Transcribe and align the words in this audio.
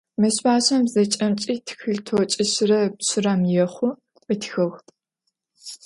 Meşbaş'em 0.21 0.83
zeç'emç'i 0.93 1.55
txılh 1.65 2.01
t'oç'işıre 2.05 2.81
pş'ırem 2.97 3.41
yêxhu 3.53 3.89
ıtxığ. 4.33 4.67